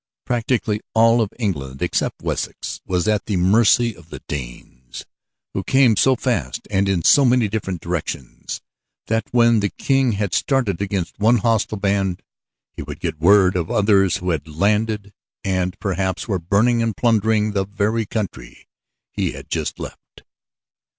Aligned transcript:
Practically 0.25 0.79
all 0.95 1.21
of 1.21 1.31
England 1.37 1.83
except 1.83 2.23
Wessex 2.23 2.81
was 2.87 3.07
at 3.07 3.27
the 3.27 3.37
mercy 3.37 3.95
of 3.95 4.09
the 4.09 4.17
Danes, 4.27 5.05
who 5.53 5.63
came 5.63 5.95
so 5.95 6.15
fast 6.15 6.67
and 6.71 6.89
in 6.89 7.03
so 7.03 7.23
many 7.23 7.47
different 7.47 7.81
directions, 7.81 8.61
that 9.05 9.27
when 9.29 9.59
the 9.59 9.69
King 9.69 10.13
had 10.13 10.33
started 10.33 10.81
against 10.81 11.19
one 11.19 11.37
hostile 11.37 11.77
band 11.77 12.23
he 12.73 12.81
would 12.81 12.99
get 12.99 13.19
word 13.19 13.55
of 13.55 13.69
others 13.69 14.17
who 14.17 14.31
had 14.31 14.47
landed 14.47 15.13
and 15.43 15.79
perhaps 15.79 16.27
were 16.27 16.39
burning 16.39 16.81
and 16.81 16.97
plundering 16.97 17.51
the 17.51 17.67
very 17.67 18.07
country 18.07 18.67
he 19.11 19.33
had 19.33 19.51
just 19.51 19.79
left. 19.79 20.23